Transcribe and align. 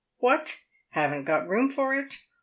What! 0.17 0.59
haven't 0.93 1.25
got 1.25 1.47
room 1.47 1.69
for 1.69 1.93
it! 1.93 2.17